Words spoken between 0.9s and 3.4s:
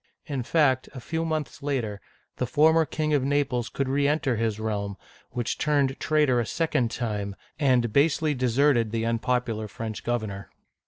a few months later, the former King of